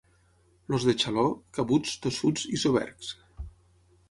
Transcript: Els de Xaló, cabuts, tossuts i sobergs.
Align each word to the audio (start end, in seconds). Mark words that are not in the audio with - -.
Els 0.77 0.87
de 0.89 0.95
Xaló, 1.03 1.25
cabuts, 1.59 1.93
tossuts 2.07 2.47
i 2.57 2.63
sobergs. 2.63 3.13